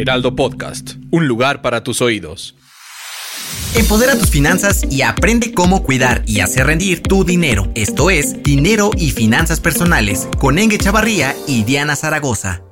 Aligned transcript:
Heraldo 0.00 0.34
Podcast, 0.34 0.92
un 1.10 1.28
lugar 1.28 1.60
para 1.60 1.84
tus 1.84 2.00
oídos. 2.00 2.54
Empodera 3.74 4.16
tus 4.16 4.30
finanzas 4.30 4.82
y 4.90 5.02
aprende 5.02 5.52
cómo 5.52 5.82
cuidar 5.82 6.22
y 6.26 6.40
hacer 6.40 6.68
rendir 6.68 7.02
tu 7.02 7.22
dinero. 7.22 7.70
Esto 7.74 8.08
es 8.08 8.42
Dinero 8.42 8.92
y 8.96 9.10
Finanzas 9.10 9.60
Personales 9.60 10.26
con 10.38 10.58
Enge 10.58 10.78
Chavarría 10.78 11.36
y 11.46 11.64
Diana 11.64 11.96
Zaragoza. 11.96 12.62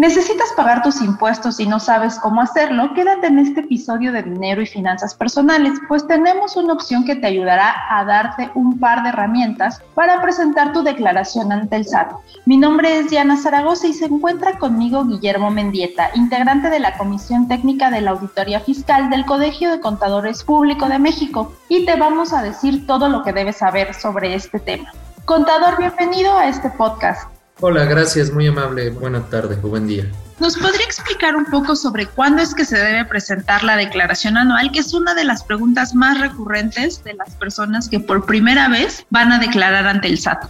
¿Necesitas 0.00 0.50
pagar 0.56 0.82
tus 0.82 1.02
impuestos 1.02 1.60
y 1.60 1.66
no 1.66 1.78
sabes 1.78 2.18
cómo 2.20 2.40
hacerlo? 2.40 2.94
Quédate 2.94 3.26
en 3.26 3.38
este 3.38 3.60
episodio 3.60 4.12
de 4.12 4.22
Dinero 4.22 4.62
y 4.62 4.66
Finanzas 4.66 5.14
Personales, 5.14 5.74
pues 5.88 6.06
tenemos 6.06 6.56
una 6.56 6.72
opción 6.72 7.04
que 7.04 7.16
te 7.16 7.26
ayudará 7.26 7.74
a 7.90 8.02
darte 8.06 8.50
un 8.54 8.78
par 8.78 9.02
de 9.02 9.10
herramientas 9.10 9.82
para 9.94 10.22
presentar 10.22 10.72
tu 10.72 10.82
declaración 10.82 11.52
ante 11.52 11.76
el 11.76 11.84
SAT. 11.84 12.12
Mi 12.46 12.56
nombre 12.56 12.98
es 12.98 13.10
Diana 13.10 13.36
Zaragoza 13.36 13.88
y 13.88 13.92
se 13.92 14.06
encuentra 14.06 14.56
conmigo 14.56 15.04
Guillermo 15.04 15.50
Mendieta, 15.50 16.08
integrante 16.14 16.70
de 16.70 16.80
la 16.80 16.96
Comisión 16.96 17.46
Técnica 17.46 17.90
de 17.90 18.00
la 18.00 18.12
Auditoría 18.12 18.60
Fiscal 18.60 19.10
del 19.10 19.26
Colegio 19.26 19.70
de 19.70 19.80
Contadores 19.80 20.42
Público 20.44 20.88
de 20.88 20.98
México, 20.98 21.52
y 21.68 21.84
te 21.84 21.96
vamos 21.96 22.32
a 22.32 22.40
decir 22.40 22.86
todo 22.86 23.10
lo 23.10 23.22
que 23.22 23.34
debes 23.34 23.58
saber 23.58 23.92
sobre 23.92 24.34
este 24.34 24.60
tema. 24.60 24.90
Contador, 25.26 25.76
bienvenido 25.76 26.38
a 26.38 26.48
este 26.48 26.70
podcast. 26.70 27.39
Hola, 27.62 27.84
gracias, 27.84 28.32
muy 28.32 28.46
amable. 28.46 28.88
Buena 28.88 29.26
tarde 29.28 29.58
o 29.62 29.68
buen 29.68 29.86
día. 29.86 30.10
¿Nos 30.38 30.56
podría 30.56 30.86
explicar 30.86 31.36
un 31.36 31.44
poco 31.44 31.76
sobre 31.76 32.06
cuándo 32.06 32.40
es 32.40 32.54
que 32.54 32.64
se 32.64 32.78
debe 32.78 33.04
presentar 33.04 33.62
la 33.62 33.76
declaración 33.76 34.38
anual, 34.38 34.72
que 34.72 34.78
es 34.78 34.94
una 34.94 35.14
de 35.14 35.24
las 35.24 35.44
preguntas 35.44 35.94
más 35.94 36.18
recurrentes 36.18 37.04
de 37.04 37.12
las 37.12 37.34
personas 37.34 37.90
que 37.90 38.00
por 38.00 38.24
primera 38.24 38.68
vez 38.70 39.04
van 39.10 39.30
a 39.32 39.38
declarar 39.38 39.86
ante 39.86 40.08
el 40.08 40.18
SAT? 40.18 40.46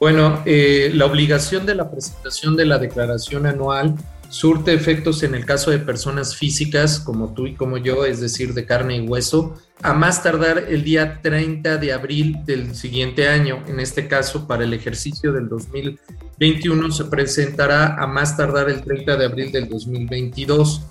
Bueno, 0.00 0.42
eh, 0.46 0.90
la 0.94 1.06
obligación 1.06 1.64
de 1.64 1.76
la 1.76 1.88
presentación 1.88 2.56
de 2.56 2.64
la 2.64 2.78
declaración 2.78 3.46
anual 3.46 3.94
surte 4.28 4.74
efectos 4.74 5.22
en 5.22 5.34
el 5.34 5.44
caso 5.44 5.70
de 5.70 5.78
personas 5.78 6.36
físicas 6.36 7.00
como 7.00 7.32
tú 7.32 7.46
y 7.46 7.54
como 7.54 7.78
yo, 7.78 8.04
es 8.04 8.20
decir, 8.20 8.54
de 8.54 8.66
carne 8.66 8.96
y 8.96 9.00
hueso, 9.00 9.56
a 9.82 9.94
más 9.94 10.22
tardar 10.22 10.66
el 10.68 10.84
día 10.84 11.20
30 11.22 11.78
de 11.78 11.92
abril 11.92 12.44
del 12.44 12.74
siguiente 12.74 13.28
año. 13.28 13.62
En 13.66 13.80
este 13.80 14.08
caso, 14.08 14.46
para 14.46 14.64
el 14.64 14.74
ejercicio 14.74 15.32
del 15.32 15.48
2021 15.48 16.90
se 16.90 17.04
presentará 17.04 17.94
a 17.94 18.06
más 18.06 18.36
tardar 18.36 18.68
el 18.68 18.82
30 18.82 19.16
de 19.16 19.24
abril 19.24 19.52
del 19.52 19.68
2022. 19.68 20.82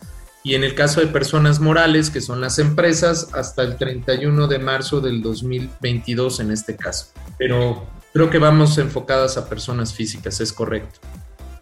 Y 0.44 0.56
en 0.56 0.64
el 0.64 0.76
caso 0.76 1.02
de 1.02 1.08
personas 1.08 1.60
morales, 1.60 2.10
que 2.10 2.22
son 2.22 2.40
las 2.40 2.58
empresas, 2.58 3.30
hasta 3.34 3.64
el 3.64 3.76
31 3.76 4.48
de 4.48 4.60
marzo 4.60 5.02
del 5.02 5.22
2022 5.22 6.40
en 6.40 6.52
este 6.52 6.78
caso. 6.78 7.08
Pero 7.38 7.86
creo 8.14 8.30
que 8.30 8.38
vamos 8.38 8.78
enfocadas 8.78 9.36
a 9.38 9.50
personas 9.50 9.94
físicas, 9.94 10.40
es 10.40 10.54
correcto. 10.54 11.02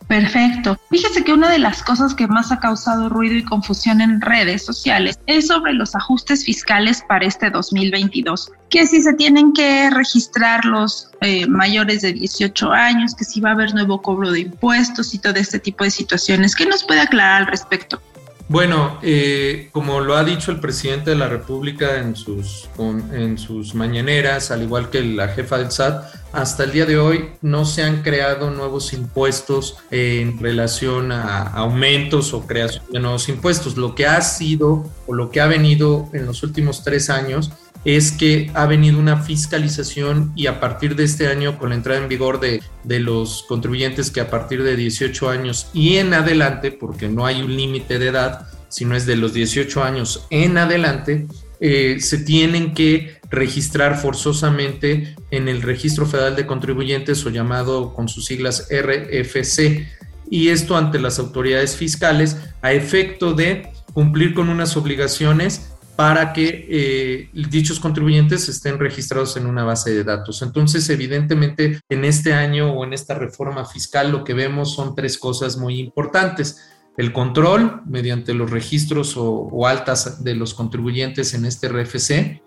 Perfecto. 0.08 0.78
Fíjese 0.92 1.24
que 1.24 1.34
una 1.34 1.50
de 1.50 1.58
las 1.58 1.82
cosas 1.82 2.14
que 2.14 2.28
más 2.28 2.52
ha 2.52 2.60
causado 2.60 3.10
ruido 3.10 3.36
y 3.36 3.44
confusión 3.44 4.02
en 4.02 4.22
redes 4.22 4.64
sociales 4.64 5.20
es 5.26 5.48
sobre 5.48 5.74
los 5.74 5.96
ajustes 5.96 6.46
fiscales 6.46 7.04
para 7.08 7.26
este 7.26 7.50
2022, 7.50 8.52
que 8.70 8.86
si 8.86 9.02
se 9.02 9.14
tienen 9.14 9.54
que 9.54 9.90
registrar 9.90 10.64
los 10.66 11.10
eh, 11.22 11.48
mayores 11.48 12.04
de 12.04 12.14
18 12.14 12.72
años, 12.72 13.16
que 13.16 13.26
si 13.26 13.42
va 13.42 13.50
a 13.50 13.54
haber 13.54 13.74
nuevo 13.74 14.02
cobro 14.02 14.32
de 14.32 14.42
impuestos 14.42 15.14
y 15.16 15.20
todo 15.20 15.36
este 15.36 15.60
tipo 15.60 15.84
de 15.84 15.92
situaciones. 15.92 16.56
¿Qué 16.56 16.68
nos 16.68 16.84
puede 16.84 17.02
aclarar 17.02 17.42
al 17.42 17.48
respecto? 17.48 18.00
Bueno, 18.48 19.00
eh, 19.02 19.70
como 19.72 20.02
lo 20.02 20.16
ha 20.16 20.24
dicho 20.24 20.52
el 20.52 20.60
presidente 20.60 21.10
de 21.10 21.16
la 21.16 21.28
República 21.28 21.98
en 21.98 22.16
sus, 22.16 22.70
en 22.78 23.40
sus 23.40 23.74
mañaneras, 23.74 24.52
al 24.52 24.62
igual 24.62 24.92
que 24.92 25.02
la 25.02 25.30
jefa 25.30 25.58
del 25.58 25.72
SAT, 25.72 26.06
hasta 26.32 26.64
el 26.64 26.72
día 26.72 26.86
de 26.86 27.00
hoy 27.00 27.32
no 27.42 27.66
se 27.66 27.82
han 27.82 28.04
creado 28.04 28.52
nuevos 28.52 28.94
impuestos 28.94 29.78
en 29.90 30.38
relación 30.38 31.12
a 31.12 31.42
aumentos 31.42 32.34
o 32.36 32.46
creación 32.46 32.84
de 32.92 33.00
nuevos 33.00 33.30
impuestos. 33.30 33.78
Lo 33.78 33.96
que 33.96 34.06
ha 34.06 34.22
sido 34.22 34.92
o 35.08 35.14
lo 35.16 35.32
que 35.32 35.42
ha 35.42 35.48
venido 35.48 36.08
en 36.14 36.28
los 36.28 36.44
últimos 36.44 36.84
tres 36.84 37.10
años 37.10 37.52
es 37.86 38.12
que 38.12 38.52
ha 38.56 38.66
venido 38.66 39.00
una 39.00 39.18
fiscalización 39.18 40.34
y 40.36 40.48
a 40.48 40.60
partir 40.60 40.96
de 40.96 41.04
este 41.04 41.28
año, 41.28 41.58
con 41.58 41.70
la 41.70 41.76
entrada 41.76 42.02
en 42.02 42.10
vigor 42.10 42.40
de, 42.40 42.62
de, 42.84 43.00
los 43.00 43.44
contribuyentes 43.48 44.10
que 44.12 44.22
a 44.22 44.30
partir 44.30 44.64
de 44.64 44.76
18 44.76 45.30
años 45.30 45.70
y 45.74 45.98
en 45.98 46.14
adelante, 46.14 46.72
porque 46.72 47.08
no 47.08 47.26
hay 47.26 47.42
un 47.42 47.56
límite 47.56 48.00
de 48.00 48.08
edad, 48.08 48.48
sino 48.70 48.96
es 48.96 49.06
de 49.06 49.16
los 49.16 49.34
18 49.34 49.84
años 49.84 50.26
en 50.32 50.58
adelante, 50.58 51.28
eh, 51.60 51.98
se 52.00 52.18
tienen 52.18 52.74
que 52.74 53.18
registrar 53.30 53.98
forzosamente 53.98 55.16
en 55.32 55.48
el 55.48 55.62
Registro 55.62 56.06
Federal 56.06 56.36
de 56.36 56.46
Contribuyentes 56.46 57.26
o 57.26 57.30
llamado 57.30 57.94
con 57.94 58.10
sus 58.10 58.26
siglas 58.26 58.68
RFC, 58.70 59.88
y 60.30 60.50
esto 60.50 60.76
ante 60.76 61.00
las 61.00 61.20
autoridades 61.20 61.76
fiscales 61.76 62.38
a 62.62 62.74
efecto 62.74 63.34
de 63.34 63.70
cumplir 63.94 64.34
con 64.34 64.50
unas 64.50 64.76
obligaciones 64.76 65.72
para 65.96 66.34
que 66.34 66.68
eh, 66.70 67.30
dichos 67.50 67.80
contribuyentes 67.80 68.50
estén 68.50 68.80
registrados 68.80 69.38
en 69.38 69.46
una 69.46 69.64
base 69.64 69.94
de 69.94 70.04
datos. 70.04 70.42
Entonces, 70.42 70.90
evidentemente, 70.90 71.80
en 71.90 72.06
este 72.06 72.34
año 72.34 72.72
o 72.74 72.84
en 72.84 72.94
esta 72.94 73.16
reforma 73.16 73.66
fiscal 73.66 74.12
lo 74.12 74.24
que 74.24 74.34
vemos 74.34 74.74
son 74.74 74.96
tres 74.96 75.18
cosas 75.18 75.58
muy 75.58 75.80
importantes. 75.80 76.70
El 76.98 77.14
control 77.14 77.82
mediante 77.86 78.34
los 78.34 78.52
registros 78.52 79.16
o, 79.18 79.68
altas 79.68 80.24
de 80.24 80.36
los 80.36 80.54
contribuyentes 80.54 81.34
en 81.34 81.46
este 81.46 81.70
RFC. 81.70 82.42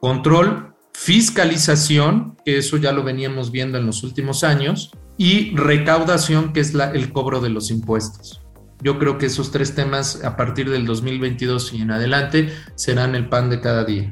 Control, 0.00 0.74
fiscalización, 0.92 2.36
que 2.44 2.58
eso 2.58 2.76
ya 2.76 2.92
lo 2.92 3.02
veníamos 3.02 3.50
viendo 3.50 3.78
en 3.78 3.86
los 3.86 4.02
últimos 4.02 4.44
años. 4.44 4.92
Y 5.16 5.54
recaudación, 5.56 6.52
que 6.52 6.60
es 6.60 6.74
el 6.74 7.12
cobro 7.12 7.40
de 7.40 7.50
los 7.50 7.70
impuestos. 7.70 8.43
Yo 8.82 8.98
creo 8.98 9.18
que 9.18 9.26
esos 9.26 9.50
tres 9.50 9.74
temas 9.74 10.22
a 10.24 10.36
partir 10.36 10.70
del 10.70 10.86
2022 10.86 11.72
y 11.72 11.82
en 11.82 11.90
adelante 11.90 12.52
serán 12.74 13.14
el 13.14 13.28
pan 13.28 13.50
de 13.50 13.60
cada 13.60 13.84
día. 13.84 14.10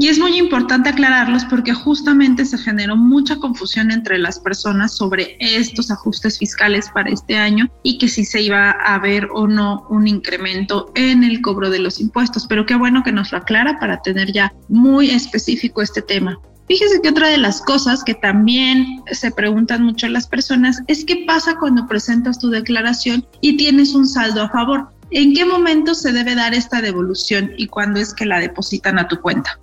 Y 0.00 0.08
es 0.08 0.18
muy 0.18 0.38
importante 0.38 0.88
aclararlos 0.88 1.44
porque 1.44 1.74
justamente 1.74 2.46
se 2.46 2.56
generó 2.56 2.96
mucha 2.96 3.36
confusión 3.36 3.90
entre 3.90 4.16
las 4.16 4.38
personas 4.38 4.96
sobre 4.96 5.36
estos 5.40 5.90
ajustes 5.90 6.38
fiscales 6.38 6.88
para 6.94 7.10
este 7.10 7.36
año 7.36 7.70
y 7.82 7.98
que 7.98 8.08
si 8.08 8.24
se 8.24 8.40
iba 8.40 8.70
a 8.70 8.98
ver 8.98 9.28
o 9.34 9.46
no 9.46 9.86
un 9.90 10.08
incremento 10.08 10.90
en 10.94 11.22
el 11.22 11.42
cobro 11.42 11.68
de 11.68 11.80
los 11.80 12.00
impuestos. 12.00 12.46
Pero 12.46 12.64
qué 12.64 12.76
bueno 12.76 13.02
que 13.02 13.12
nos 13.12 13.30
lo 13.30 13.38
aclara 13.38 13.78
para 13.78 14.00
tener 14.00 14.32
ya 14.32 14.54
muy 14.70 15.10
específico 15.10 15.82
este 15.82 16.00
tema. 16.00 16.40
Fíjese 16.70 17.02
que 17.02 17.08
otra 17.08 17.28
de 17.30 17.36
las 17.36 17.62
cosas 17.62 18.04
que 18.04 18.14
también 18.14 19.02
se 19.10 19.32
preguntan 19.32 19.82
mucho 19.82 20.06
las 20.06 20.28
personas 20.28 20.80
es 20.86 21.04
qué 21.04 21.24
pasa 21.26 21.56
cuando 21.58 21.88
presentas 21.88 22.38
tu 22.38 22.48
declaración 22.48 23.26
y 23.40 23.56
tienes 23.56 23.92
un 23.92 24.06
saldo 24.06 24.42
a 24.42 24.50
favor. 24.50 24.86
¿En 25.10 25.34
qué 25.34 25.44
momento 25.44 25.96
se 25.96 26.12
debe 26.12 26.36
dar 26.36 26.54
esta 26.54 26.80
devolución 26.80 27.50
y 27.56 27.66
cuándo 27.66 27.98
es 27.98 28.14
que 28.14 28.24
la 28.24 28.38
depositan 28.38 29.00
a 29.00 29.08
tu 29.08 29.20
cuenta? 29.20 29.58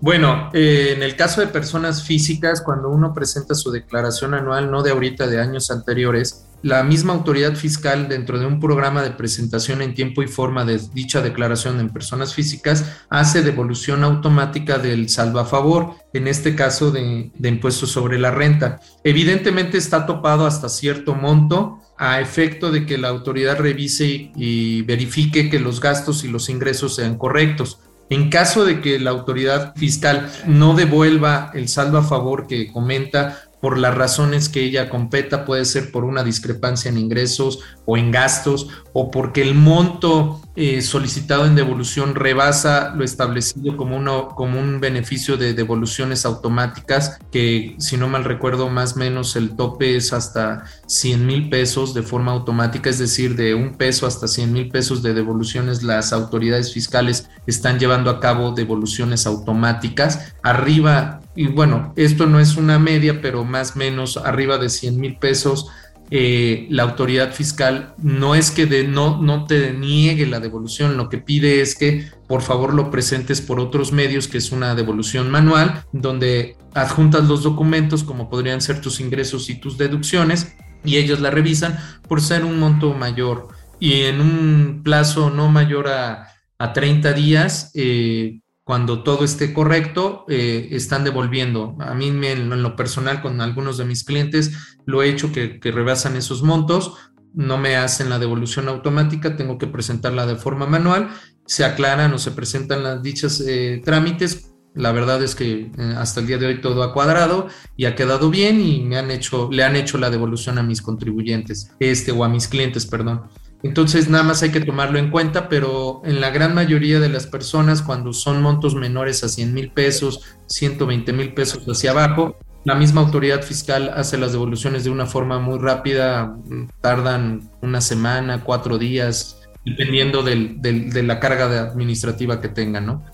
Bueno, 0.00 0.50
eh, 0.52 0.92
en 0.94 1.02
el 1.02 1.16
caso 1.16 1.40
de 1.40 1.48
personas 1.48 2.04
físicas, 2.04 2.62
cuando 2.62 2.90
uno 2.90 3.12
presenta 3.12 3.56
su 3.56 3.72
declaración 3.72 4.32
anual, 4.32 4.70
no 4.70 4.84
de 4.84 4.92
ahorita, 4.92 5.26
de 5.26 5.40
años 5.40 5.68
anteriores, 5.72 6.46
la 6.62 6.82
misma 6.84 7.12
autoridad 7.12 7.54
fiscal 7.54 8.08
dentro 8.08 8.38
de 8.38 8.46
un 8.46 8.60
programa 8.60 9.02
de 9.02 9.10
presentación 9.10 9.82
en 9.82 9.94
tiempo 9.94 10.22
y 10.22 10.28
forma 10.28 10.64
de 10.64 10.80
dicha 10.94 11.20
declaración 11.20 11.80
en 11.80 11.90
personas 11.90 12.34
físicas 12.34 12.84
hace 13.10 13.42
devolución 13.42 14.04
automática 14.04 14.78
del 14.78 15.08
salvo 15.08 15.40
a 15.40 15.44
favor, 15.44 15.94
en 16.12 16.28
este 16.28 16.54
caso 16.54 16.90
de, 16.90 17.30
de 17.34 17.48
impuestos 17.48 17.90
sobre 17.90 18.18
la 18.18 18.30
renta. 18.30 18.80
Evidentemente 19.04 19.78
está 19.78 20.06
topado 20.06 20.46
hasta 20.46 20.68
cierto 20.68 21.14
monto 21.14 21.80
a 21.98 22.20
efecto 22.20 22.70
de 22.70 22.86
que 22.86 22.98
la 22.98 23.08
autoridad 23.08 23.58
revise 23.58 24.32
y 24.34 24.82
verifique 24.82 25.50
que 25.50 25.60
los 25.60 25.80
gastos 25.80 26.24
y 26.24 26.28
los 26.28 26.48
ingresos 26.48 26.96
sean 26.96 27.16
correctos. 27.16 27.80
En 28.10 28.28
caso 28.28 28.64
de 28.64 28.80
que 28.80 28.98
la 28.98 29.10
autoridad 29.10 29.74
fiscal 29.74 30.30
no 30.46 30.74
devuelva 30.74 31.50
el 31.54 31.68
saldo 31.68 31.98
a 31.98 32.02
favor 32.02 32.46
que 32.46 32.70
comenta 32.70 33.42
por 33.62 33.78
las 33.78 33.94
razones 33.94 34.48
que 34.48 34.64
ella 34.64 34.90
competa, 34.90 35.44
puede 35.44 35.64
ser 35.64 35.92
por 35.92 36.02
una 36.02 36.24
discrepancia 36.24 36.88
en 36.88 36.98
ingresos 36.98 37.60
o 37.86 37.96
en 37.96 38.10
gastos, 38.10 38.66
o 38.92 39.12
porque 39.12 39.40
el 39.40 39.54
monto 39.54 40.40
eh, 40.56 40.82
solicitado 40.82 41.46
en 41.46 41.54
devolución 41.54 42.16
rebasa 42.16 42.92
lo 42.96 43.04
establecido 43.04 43.76
como, 43.76 43.96
uno, 43.96 44.30
como 44.30 44.58
un 44.58 44.80
beneficio 44.80 45.36
de 45.36 45.54
devoluciones 45.54 46.26
automáticas, 46.26 47.20
que 47.30 47.76
si 47.78 47.96
no 47.96 48.08
mal 48.08 48.24
recuerdo, 48.24 48.68
más 48.68 48.96
o 48.96 48.98
menos 48.98 49.36
el 49.36 49.54
tope 49.54 49.94
es 49.94 50.12
hasta 50.12 50.64
100 50.88 51.24
mil 51.24 51.48
pesos 51.48 51.94
de 51.94 52.02
forma 52.02 52.32
automática, 52.32 52.90
es 52.90 52.98
decir, 52.98 53.36
de 53.36 53.54
un 53.54 53.76
peso 53.76 54.08
hasta 54.08 54.26
100 54.26 54.52
mil 54.52 54.70
pesos 54.70 55.04
de 55.04 55.14
devoluciones, 55.14 55.84
las 55.84 56.12
autoridades 56.12 56.74
fiscales 56.74 57.28
están 57.46 57.78
llevando 57.78 58.10
a 58.10 58.18
cabo 58.18 58.50
devoluciones 58.50 59.24
automáticas. 59.24 60.34
Arriba 60.42 61.21
y 61.34 61.46
bueno, 61.46 61.92
esto 61.96 62.26
no 62.26 62.40
es 62.40 62.56
una 62.56 62.78
media, 62.78 63.20
pero 63.20 63.44
más 63.44 63.74
o 63.74 63.78
menos 63.78 64.16
arriba 64.16 64.58
de 64.58 64.68
100 64.68 65.00
mil 65.00 65.16
pesos, 65.16 65.68
eh, 66.10 66.66
la 66.68 66.82
autoridad 66.82 67.32
fiscal 67.32 67.94
no 67.96 68.34
es 68.34 68.50
que 68.50 68.66
de, 68.66 68.86
no, 68.86 69.22
no 69.22 69.46
te 69.46 69.72
niegue 69.72 70.26
la 70.26 70.40
devolución, 70.40 70.98
lo 70.98 71.08
que 71.08 71.16
pide 71.16 71.62
es 71.62 71.74
que 71.74 72.10
por 72.28 72.42
favor 72.42 72.74
lo 72.74 72.90
presentes 72.90 73.40
por 73.40 73.58
otros 73.58 73.92
medios, 73.92 74.28
que 74.28 74.36
es 74.36 74.52
una 74.52 74.74
devolución 74.74 75.30
manual, 75.30 75.84
donde 75.92 76.56
adjuntas 76.74 77.24
los 77.28 77.42
documentos 77.42 78.04
como 78.04 78.28
podrían 78.28 78.60
ser 78.60 78.82
tus 78.82 79.00
ingresos 79.00 79.48
y 79.48 79.54
tus 79.54 79.78
deducciones, 79.78 80.54
y 80.84 80.96
ellos 80.96 81.20
la 81.20 81.30
revisan 81.30 81.78
por 82.06 82.20
ser 82.20 82.44
un 82.44 82.58
monto 82.58 82.92
mayor 82.92 83.48
y 83.80 84.02
en 84.02 84.20
un 84.20 84.82
plazo 84.84 85.30
no 85.30 85.48
mayor 85.48 85.88
a, 85.88 86.28
a 86.58 86.72
30 86.72 87.14
días. 87.14 87.70
Eh, 87.74 88.41
cuando 88.72 89.02
todo 89.02 89.22
esté 89.22 89.52
correcto, 89.52 90.24
eh, 90.30 90.68
están 90.70 91.04
devolviendo. 91.04 91.76
A 91.78 91.92
mí 91.92 92.06
en 92.08 92.62
lo 92.62 92.74
personal 92.74 93.20
con 93.20 93.42
algunos 93.42 93.76
de 93.76 93.84
mis 93.84 94.02
clientes 94.02 94.78
lo 94.86 95.02
he 95.02 95.10
hecho 95.10 95.30
que, 95.30 95.60
rebasan 95.62 96.16
esos 96.16 96.42
montos, 96.42 96.94
no 97.34 97.58
me 97.58 97.76
hacen 97.76 98.08
la 98.08 98.18
devolución 98.18 98.68
automática, 98.68 99.36
tengo 99.36 99.58
que 99.58 99.66
presentarla 99.66 100.24
de 100.24 100.36
forma 100.36 100.64
manual, 100.64 101.10
se 101.44 101.66
aclaran 101.66 102.14
o 102.14 102.18
se 102.18 102.30
presentan 102.30 102.82
las 102.82 103.02
dichas 103.02 103.44
eh, 103.46 103.82
trámites. 103.84 104.54
La 104.74 104.92
verdad 104.92 105.22
es 105.22 105.34
que 105.34 105.70
eh, 105.76 105.94
hasta 105.98 106.20
el 106.20 106.26
día 106.28 106.38
de 106.38 106.46
hoy 106.46 106.62
todo 106.62 106.82
ha 106.82 106.94
cuadrado 106.94 107.48
y 107.76 107.84
ha 107.84 107.94
quedado 107.94 108.30
bien 108.30 108.58
y 108.58 108.80
me 108.80 108.96
han 108.96 109.10
hecho, 109.10 109.50
le 109.52 109.64
han 109.64 109.76
hecho 109.76 109.98
la 109.98 110.08
devolución 110.08 110.56
a 110.56 110.62
mis 110.62 110.80
contribuyentes, 110.80 111.72
este 111.78 112.10
o 112.10 112.24
a 112.24 112.30
mis 112.30 112.48
clientes, 112.48 112.86
perdón. 112.86 113.24
Entonces, 113.62 114.08
nada 114.08 114.24
más 114.24 114.42
hay 114.42 114.50
que 114.50 114.60
tomarlo 114.60 114.98
en 114.98 115.10
cuenta, 115.10 115.48
pero 115.48 116.02
en 116.04 116.20
la 116.20 116.30
gran 116.30 116.54
mayoría 116.54 116.98
de 116.98 117.08
las 117.08 117.26
personas, 117.26 117.80
cuando 117.82 118.12
son 118.12 118.42
montos 118.42 118.74
menores 118.74 119.22
a 119.22 119.28
100 119.28 119.54
mil 119.54 119.70
pesos, 119.70 120.22
120 120.46 121.12
mil 121.12 121.32
pesos 121.32 121.64
hacia 121.66 121.92
abajo, 121.92 122.36
la 122.64 122.74
misma 122.74 123.00
autoridad 123.00 123.42
fiscal 123.42 123.92
hace 123.94 124.18
las 124.18 124.32
devoluciones 124.32 124.84
de 124.84 124.90
una 124.90 125.06
forma 125.06 125.38
muy 125.38 125.58
rápida, 125.58 126.36
tardan 126.80 127.50
una 127.60 127.80
semana, 127.80 128.42
cuatro 128.44 128.78
días, 128.78 129.40
dependiendo 129.64 130.22
de 130.22 131.02
la 131.04 131.20
carga 131.20 131.62
administrativa 131.62 132.40
que 132.40 132.48
tengan, 132.48 132.86
¿no? 132.86 133.04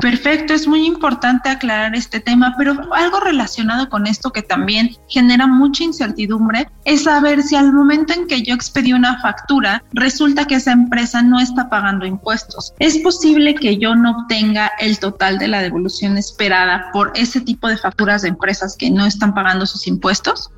Perfecto, 0.00 0.54
es 0.54 0.66
muy 0.66 0.86
importante 0.86 1.48
aclarar 1.48 1.94
este 1.94 2.20
tema, 2.20 2.54
pero 2.56 2.74
algo 2.94 3.20
relacionado 3.20 3.88
con 3.88 4.06
esto 4.06 4.32
que 4.32 4.42
también 4.42 4.96
genera 5.08 5.46
mucha 5.46 5.84
incertidumbre 5.84 6.68
es 6.84 7.04
saber 7.04 7.42
si 7.42 7.56
al 7.56 7.72
momento 7.72 8.14
en 8.14 8.26
que 8.26 8.42
yo 8.42 8.54
expedí 8.54 8.92
una 8.92 9.20
factura 9.20 9.84
resulta 9.92 10.46
que 10.46 10.54
esa 10.56 10.72
empresa 10.72 11.22
no 11.22 11.38
está 11.38 11.68
pagando 11.68 12.06
impuestos. 12.06 12.72
¿Es 12.78 12.98
posible 12.98 13.54
que 13.54 13.78
yo 13.78 13.94
no 13.94 14.12
obtenga 14.12 14.72
el 14.78 14.98
total 14.98 15.38
de 15.38 15.48
la 15.48 15.60
devolución 15.60 16.16
esperada 16.16 16.90
por 16.92 17.12
ese 17.14 17.40
tipo 17.40 17.68
de 17.68 17.76
facturas 17.76 18.22
de 18.22 18.28
empresas 18.28 18.76
que 18.76 18.90
no 18.90 19.04
están 19.04 19.34
pagando 19.34 19.66
sus 19.66 19.86
impuestos? 19.86 20.50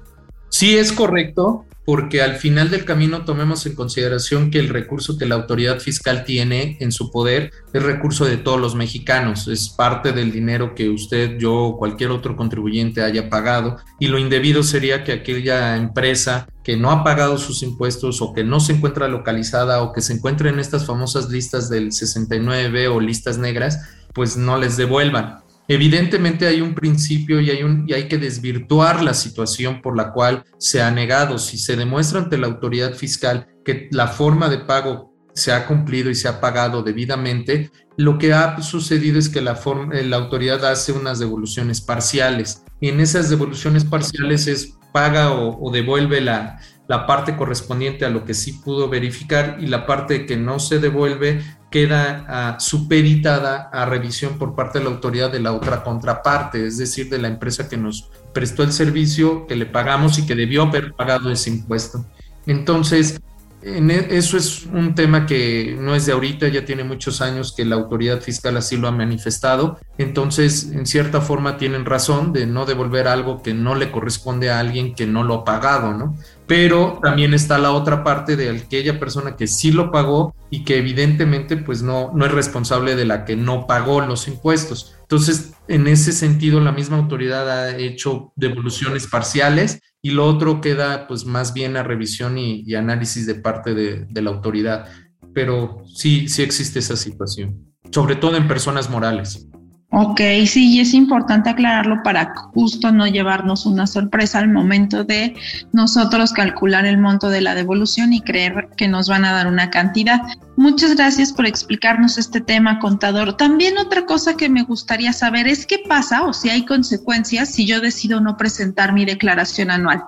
Sí, 0.52 0.76
es 0.76 0.92
correcto 0.92 1.64
porque 1.86 2.20
al 2.20 2.36
final 2.36 2.70
del 2.70 2.84
camino 2.84 3.24
tomemos 3.24 3.64
en 3.64 3.74
consideración 3.74 4.50
que 4.50 4.58
el 4.58 4.68
recurso 4.68 5.16
que 5.16 5.24
la 5.24 5.34
autoridad 5.34 5.80
fiscal 5.80 6.24
tiene 6.24 6.76
en 6.78 6.92
su 6.92 7.10
poder 7.10 7.50
es 7.72 7.82
recurso 7.82 8.26
de 8.26 8.36
todos 8.36 8.60
los 8.60 8.74
mexicanos, 8.74 9.48
es 9.48 9.70
parte 9.70 10.12
del 10.12 10.30
dinero 10.30 10.74
que 10.74 10.90
usted, 10.90 11.38
yo 11.38 11.54
o 11.54 11.78
cualquier 11.78 12.10
otro 12.10 12.36
contribuyente 12.36 13.02
haya 13.02 13.30
pagado 13.30 13.78
y 13.98 14.08
lo 14.08 14.18
indebido 14.18 14.62
sería 14.62 15.04
que 15.04 15.12
aquella 15.12 15.76
empresa 15.76 16.46
que 16.62 16.76
no 16.76 16.90
ha 16.90 17.02
pagado 17.02 17.38
sus 17.38 17.62
impuestos 17.62 18.20
o 18.20 18.34
que 18.34 18.44
no 18.44 18.60
se 18.60 18.74
encuentra 18.74 19.08
localizada 19.08 19.82
o 19.82 19.94
que 19.94 20.02
se 20.02 20.12
encuentre 20.12 20.50
en 20.50 20.60
estas 20.60 20.86
famosas 20.86 21.30
listas 21.30 21.70
del 21.70 21.92
69 21.92 22.88
o 22.88 23.00
listas 23.00 23.38
negras, 23.38 23.80
pues 24.12 24.36
no 24.36 24.58
les 24.58 24.76
devuelvan. 24.76 25.41
Evidentemente 25.68 26.46
hay 26.46 26.60
un 26.60 26.74
principio 26.74 27.40
y 27.40 27.50
hay, 27.50 27.62
un, 27.62 27.84
y 27.88 27.92
hay 27.92 28.08
que 28.08 28.18
desvirtuar 28.18 29.02
la 29.02 29.14
situación 29.14 29.80
por 29.80 29.96
la 29.96 30.12
cual 30.12 30.44
se 30.58 30.82
ha 30.82 30.90
negado. 30.90 31.38
Si 31.38 31.56
se 31.56 31.76
demuestra 31.76 32.20
ante 32.20 32.38
la 32.38 32.48
autoridad 32.48 32.94
fiscal 32.94 33.46
que 33.64 33.88
la 33.92 34.08
forma 34.08 34.48
de 34.48 34.58
pago 34.58 35.12
se 35.34 35.52
ha 35.52 35.66
cumplido 35.66 36.10
y 36.10 36.14
se 36.14 36.28
ha 36.28 36.40
pagado 36.40 36.82
debidamente, 36.82 37.70
lo 37.96 38.18
que 38.18 38.32
ha 38.32 38.60
sucedido 38.60 39.18
es 39.18 39.28
que 39.28 39.40
la, 39.40 39.58
eh, 39.92 40.04
la 40.04 40.16
autoridad 40.16 40.64
hace 40.64 40.92
unas 40.92 41.18
devoluciones 41.18 41.80
parciales. 41.80 42.64
Y 42.80 42.88
en 42.88 43.00
esas 43.00 43.30
devoluciones 43.30 43.84
parciales 43.84 44.46
es 44.46 44.76
paga 44.92 45.32
o, 45.32 45.70
devuelve 45.70 46.20
la, 46.20 46.60
la 46.86 47.06
parte 47.06 47.36
correspondiente 47.36 48.04
a 48.04 48.10
lo 48.10 48.24
que 48.24 48.34
sí 48.34 48.52
pudo 48.64 48.88
verificar 48.88 49.56
y 49.58 49.66
la 49.66 49.86
parte 49.86 50.26
que 50.26 50.36
no 50.36 50.58
se 50.58 50.78
devuelve 50.78 51.42
queda 51.72 52.24
ah, 52.28 52.60
supeditada 52.60 53.68
a 53.72 53.84
revisión 53.84 54.38
por 54.38 54.54
parte 54.54 54.78
de 54.78 54.84
la 54.84 54.92
autoridad 54.92 55.32
de 55.32 55.40
la 55.40 55.52
otra 55.52 55.82
contraparte, 55.82 56.64
es 56.64 56.78
decir, 56.78 57.10
de 57.10 57.18
la 57.18 57.26
empresa 57.26 57.68
que 57.68 57.76
nos 57.76 58.10
prestó 58.32 58.62
el 58.62 58.72
servicio, 58.72 59.48
que 59.48 59.56
le 59.56 59.66
pagamos 59.66 60.18
y 60.20 60.26
que 60.26 60.36
debió 60.36 60.62
haber 60.62 60.92
pagado 60.92 61.30
ese 61.32 61.50
impuesto. 61.50 62.04
Entonces, 62.46 63.20
en 63.62 63.90
e, 63.90 64.08
eso 64.10 64.36
es 64.36 64.66
un 64.66 64.94
tema 64.94 65.26
que 65.26 65.76
no 65.78 65.94
es 65.94 66.06
de 66.06 66.12
ahorita, 66.12 66.48
ya 66.48 66.64
tiene 66.64 66.84
muchos 66.84 67.20
años 67.20 67.54
que 67.56 67.64
la 67.64 67.76
autoridad 67.76 68.20
fiscal 68.20 68.56
así 68.56 68.76
lo 68.76 68.88
ha 68.88 68.92
manifestado. 68.92 69.78
Entonces, 69.98 70.70
en 70.72 70.86
cierta 70.86 71.20
forma 71.20 71.56
tienen 71.56 71.84
razón 71.84 72.32
de 72.32 72.46
no 72.46 72.66
devolver 72.66 73.08
algo 73.08 73.42
que 73.42 73.54
no 73.54 73.74
le 73.74 73.90
corresponde 73.90 74.50
a 74.50 74.58
alguien 74.58 74.94
que 74.94 75.06
no 75.06 75.22
lo 75.22 75.34
ha 75.34 75.44
pagado, 75.44 75.94
¿no? 75.94 76.16
Pero 76.52 76.98
también 77.02 77.32
está 77.32 77.56
la 77.56 77.72
otra 77.72 78.04
parte 78.04 78.36
de 78.36 78.50
aquella 78.50 79.00
persona 79.00 79.36
que 79.36 79.46
sí 79.46 79.72
lo 79.72 79.90
pagó 79.90 80.34
y 80.50 80.64
que 80.64 80.76
evidentemente 80.76 81.56
pues 81.56 81.80
no, 81.80 82.12
no 82.14 82.26
es 82.26 82.32
responsable 82.32 82.94
de 82.94 83.06
la 83.06 83.24
que 83.24 83.36
no 83.36 83.66
pagó 83.66 84.02
los 84.02 84.28
impuestos. 84.28 84.94
Entonces, 85.00 85.54
en 85.66 85.86
ese 85.86 86.12
sentido, 86.12 86.60
la 86.60 86.72
misma 86.72 86.98
autoridad 86.98 87.48
ha 87.48 87.78
hecho 87.78 88.34
devoluciones 88.36 89.06
parciales 89.06 89.80
y 90.02 90.10
lo 90.10 90.26
otro 90.26 90.60
queda 90.60 91.06
pues 91.08 91.24
más 91.24 91.54
bien 91.54 91.78
a 91.78 91.84
revisión 91.84 92.36
y, 92.36 92.74
análisis 92.74 93.26
de 93.26 93.36
parte 93.36 93.72
de, 93.72 94.04
de, 94.10 94.20
la 94.20 94.28
autoridad. 94.28 94.88
Pero 95.32 95.82
sí, 95.86 96.28
sí 96.28 96.42
existe 96.42 96.80
esa 96.80 96.96
situación, 96.98 97.72
sobre 97.90 98.16
todo 98.16 98.36
en 98.36 98.46
personas 98.46 98.90
morales. 98.90 99.48
Ok, 99.94 100.22
sí, 100.46 100.72
y 100.72 100.80
es 100.80 100.94
importante 100.94 101.50
aclararlo 101.50 102.02
para 102.02 102.34
justo 102.54 102.90
no 102.92 103.06
llevarnos 103.06 103.66
una 103.66 103.86
sorpresa 103.86 104.38
al 104.38 104.48
momento 104.48 105.04
de 105.04 105.34
nosotros 105.72 106.32
calcular 106.32 106.86
el 106.86 106.96
monto 106.96 107.28
de 107.28 107.42
la 107.42 107.54
devolución 107.54 108.14
y 108.14 108.22
creer 108.22 108.70
que 108.78 108.88
nos 108.88 109.10
van 109.10 109.26
a 109.26 109.32
dar 109.32 109.46
una 109.46 109.68
cantidad. 109.68 110.22
Muchas 110.56 110.96
gracias 110.96 111.34
por 111.34 111.44
explicarnos 111.44 112.16
este 112.16 112.40
tema, 112.40 112.78
contador. 112.78 113.36
También 113.36 113.76
otra 113.76 114.06
cosa 114.06 114.34
que 114.34 114.48
me 114.48 114.62
gustaría 114.62 115.12
saber 115.12 115.46
es 115.46 115.66
qué 115.66 115.80
pasa 115.86 116.22
o 116.22 116.32
si 116.32 116.48
hay 116.48 116.64
consecuencias 116.64 117.50
si 117.50 117.66
yo 117.66 117.82
decido 117.82 118.18
no 118.18 118.38
presentar 118.38 118.94
mi 118.94 119.04
declaración 119.04 119.70
anual. 119.70 120.02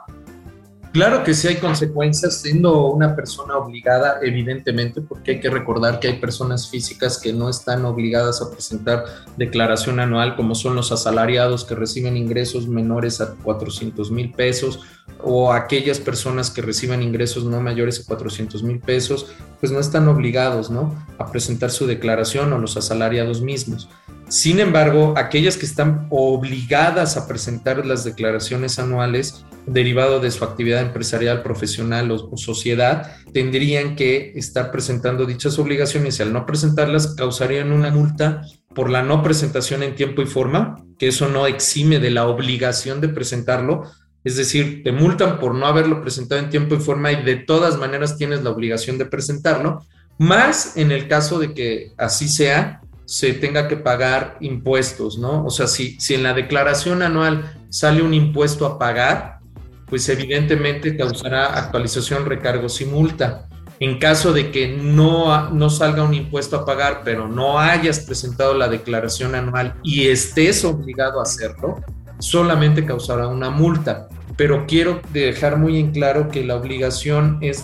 Claro 0.94 1.24
que 1.24 1.34
sí 1.34 1.48
hay 1.48 1.56
consecuencias 1.56 2.40
siendo 2.40 2.86
una 2.86 3.16
persona 3.16 3.56
obligada, 3.56 4.20
evidentemente, 4.22 5.00
porque 5.00 5.32
hay 5.32 5.40
que 5.40 5.50
recordar 5.50 5.98
que 5.98 6.06
hay 6.06 6.20
personas 6.20 6.70
físicas 6.70 7.18
que 7.18 7.32
no 7.32 7.48
están 7.48 7.84
obligadas 7.84 8.40
a 8.40 8.48
presentar 8.48 9.04
declaración 9.36 9.98
anual, 9.98 10.36
como 10.36 10.54
son 10.54 10.76
los 10.76 10.92
asalariados 10.92 11.64
que 11.64 11.74
reciben 11.74 12.16
ingresos 12.16 12.68
menores 12.68 13.20
a 13.20 13.34
400 13.34 14.12
mil 14.12 14.30
pesos 14.30 14.82
o 15.20 15.52
aquellas 15.52 15.98
personas 15.98 16.52
que 16.52 16.62
reciban 16.62 17.02
ingresos 17.02 17.44
no 17.44 17.60
mayores 17.60 17.98
a 17.98 18.04
400 18.04 18.62
mil 18.62 18.78
pesos, 18.78 19.34
pues 19.58 19.72
no 19.72 19.80
están 19.80 20.06
obligados 20.06 20.70
¿no? 20.70 20.94
a 21.18 21.26
presentar 21.26 21.72
su 21.72 21.88
declaración 21.88 22.52
o 22.52 22.58
los 22.58 22.76
asalariados 22.76 23.40
mismos. 23.42 23.88
Sin 24.34 24.58
embargo, 24.58 25.14
aquellas 25.16 25.56
que 25.56 25.64
están 25.64 26.08
obligadas 26.10 27.16
a 27.16 27.28
presentar 27.28 27.86
las 27.86 28.02
declaraciones 28.02 28.80
anuales 28.80 29.44
derivado 29.64 30.18
de 30.18 30.32
su 30.32 30.42
actividad 30.42 30.80
empresarial, 30.80 31.44
profesional 31.44 32.10
o, 32.10 32.36
sociedad, 32.36 33.12
tendrían 33.32 33.94
que 33.94 34.32
estar 34.34 34.72
presentando 34.72 35.24
dichas 35.24 35.56
obligaciones 35.60 36.18
y 36.18 36.22
al 36.22 36.32
no 36.32 36.46
presentarlas 36.46 37.14
causarían 37.14 37.70
una 37.70 37.92
multa 37.92 38.42
por 38.74 38.90
la 38.90 39.04
no 39.04 39.22
presentación 39.22 39.84
en 39.84 39.94
tiempo 39.94 40.20
y 40.20 40.26
forma, 40.26 40.84
que 40.98 41.06
eso 41.06 41.28
no 41.28 41.46
exime 41.46 42.00
de 42.00 42.10
la 42.10 42.26
obligación 42.26 43.00
de 43.00 43.10
presentarlo, 43.10 43.84
es 44.24 44.36
decir, 44.36 44.82
te 44.82 44.90
multan 44.90 45.38
por 45.38 45.54
no 45.54 45.66
haberlo 45.66 46.02
presentado 46.02 46.40
en 46.40 46.50
tiempo 46.50 46.74
y 46.74 46.80
forma 46.80 47.12
y 47.12 47.22
de 47.22 47.36
todas 47.36 47.78
maneras 47.78 48.18
tienes 48.18 48.42
la 48.42 48.50
obligación 48.50 48.98
de 48.98 49.06
presentarlo, 49.06 49.86
más 50.18 50.76
en 50.76 50.90
el 50.90 51.06
caso 51.06 51.38
de 51.38 51.54
que 51.54 51.92
así 51.96 52.28
sea, 52.28 52.80
se 53.06 53.34
tenga 53.34 53.68
que 53.68 53.76
pagar 53.76 54.36
impuestos, 54.40 55.18
¿no? 55.18 55.44
O 55.44 55.50
sea, 55.50 55.66
si, 55.66 55.98
si 56.00 56.14
en 56.14 56.22
la 56.22 56.32
declaración 56.32 57.02
anual 57.02 57.52
sale 57.68 58.02
un 58.02 58.14
impuesto 58.14 58.66
a 58.66 58.78
pagar, 58.78 59.40
pues 59.86 60.08
evidentemente 60.08 60.96
causará 60.96 61.58
actualización, 61.58 62.24
recargos 62.24 62.80
y 62.80 62.86
multa. 62.86 63.48
En 63.80 63.98
caso 63.98 64.32
de 64.32 64.50
que 64.50 64.68
no, 64.68 65.50
no 65.50 65.68
salga 65.68 66.04
un 66.04 66.14
impuesto 66.14 66.56
a 66.56 66.64
pagar, 66.64 67.02
pero 67.04 67.28
no 67.28 67.58
hayas 67.58 68.00
presentado 68.00 68.54
la 68.54 68.68
declaración 68.68 69.34
anual 69.34 69.74
y 69.82 70.06
estés 70.06 70.64
obligado 70.64 71.18
a 71.18 71.24
hacerlo, 71.24 71.82
solamente 72.20 72.86
causará 72.86 73.26
una 73.26 73.50
multa. 73.50 74.08
Pero 74.36 74.66
quiero 74.66 75.00
dejar 75.12 75.58
muy 75.58 75.78
en 75.78 75.92
claro 75.92 76.28
que 76.28 76.44
la 76.44 76.56
obligación 76.56 77.38
es 77.40 77.63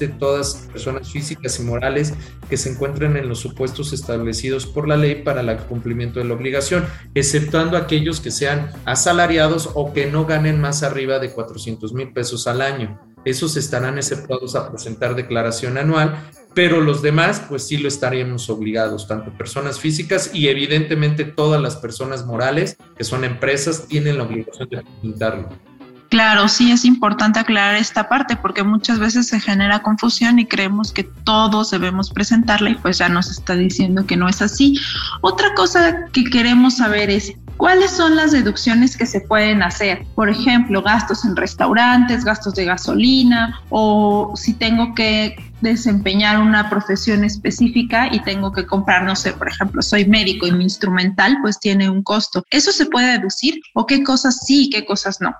De 0.00 0.08
todas 0.08 0.66
personas 0.72 1.12
físicas 1.12 1.60
y 1.60 1.62
morales 1.62 2.14
que 2.50 2.56
se 2.56 2.68
encuentren 2.68 3.16
en 3.16 3.28
los 3.28 3.38
supuestos 3.38 3.92
establecidos 3.92 4.66
por 4.66 4.88
la 4.88 4.96
ley 4.96 5.22
para 5.22 5.40
el 5.40 5.56
cumplimiento 5.58 6.18
de 6.18 6.24
la 6.24 6.34
obligación, 6.34 6.84
exceptuando 7.14 7.76
aquellos 7.76 8.18
que 8.18 8.32
sean 8.32 8.72
asalariados 8.86 9.70
o 9.74 9.92
que 9.92 10.06
no 10.06 10.26
ganen 10.26 10.60
más 10.60 10.82
arriba 10.82 11.20
de 11.20 11.30
400 11.30 11.92
mil 11.92 12.12
pesos 12.12 12.48
al 12.48 12.60
año. 12.60 13.00
Esos 13.24 13.56
estarán 13.56 13.96
exceptuados 13.96 14.56
a 14.56 14.68
presentar 14.68 15.14
declaración 15.14 15.78
anual, 15.78 16.18
pero 16.56 16.80
los 16.80 17.00
demás, 17.00 17.44
pues 17.48 17.64
sí 17.64 17.76
lo 17.76 17.86
estaríamos 17.86 18.50
obligados, 18.50 19.06
tanto 19.06 19.30
personas 19.38 19.78
físicas 19.78 20.32
y 20.34 20.48
evidentemente 20.48 21.24
todas 21.24 21.62
las 21.62 21.76
personas 21.76 22.26
morales, 22.26 22.76
que 22.96 23.04
son 23.04 23.22
empresas, 23.22 23.86
tienen 23.86 24.18
la 24.18 24.24
obligación 24.24 24.68
de 24.70 24.82
presentarlo. 24.82 25.73
Claro, 26.08 26.48
sí 26.48 26.70
es 26.70 26.84
importante 26.84 27.40
aclarar 27.40 27.76
esta 27.76 28.08
parte 28.08 28.36
porque 28.36 28.62
muchas 28.62 28.98
veces 28.98 29.26
se 29.26 29.40
genera 29.40 29.82
confusión 29.82 30.38
y 30.38 30.46
creemos 30.46 30.92
que 30.92 31.02
todos 31.02 31.70
debemos 31.70 32.10
presentarla 32.10 32.70
y 32.70 32.74
pues 32.76 32.98
ya 32.98 33.08
nos 33.08 33.30
está 33.30 33.54
diciendo 33.54 34.06
que 34.06 34.16
no 34.16 34.28
es 34.28 34.40
así. 34.40 34.78
Otra 35.22 35.54
cosa 35.54 36.06
que 36.12 36.24
queremos 36.24 36.76
saber 36.76 37.10
es 37.10 37.32
cuáles 37.56 37.90
son 37.90 38.16
las 38.16 38.32
deducciones 38.32 38.96
que 38.96 39.06
se 39.06 39.22
pueden 39.22 39.62
hacer. 39.62 40.06
Por 40.14 40.28
ejemplo, 40.28 40.82
gastos 40.82 41.24
en 41.24 41.34
restaurantes, 41.36 42.24
gastos 42.24 42.54
de 42.54 42.64
gasolina 42.64 43.60
o 43.70 44.34
si 44.36 44.54
tengo 44.54 44.94
que 44.94 45.36
desempeñar 45.60 46.40
una 46.40 46.68
profesión 46.68 47.24
específica 47.24 48.08
y 48.12 48.20
tengo 48.20 48.52
que 48.52 48.66
comprar, 48.66 49.04
no 49.04 49.16
sé, 49.16 49.32
por 49.32 49.48
ejemplo, 49.48 49.82
soy 49.82 50.04
médico 50.04 50.46
y 50.46 50.52
mi 50.52 50.64
instrumental 50.64 51.38
pues 51.42 51.58
tiene 51.58 51.88
un 51.88 52.02
costo. 52.02 52.44
¿Eso 52.50 52.70
se 52.70 52.86
puede 52.86 53.18
deducir 53.18 53.60
o 53.74 53.86
qué 53.86 54.04
cosas 54.04 54.40
sí 54.46 54.66
y 54.66 54.70
qué 54.70 54.84
cosas 54.84 55.20
no? 55.20 55.34